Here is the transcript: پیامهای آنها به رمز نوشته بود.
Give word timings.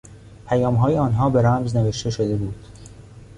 پیامهای 0.47 0.97
آنها 0.97 1.29
به 1.29 1.41
رمز 1.41 1.75
نوشته 1.75 2.35
بود. 2.35 2.65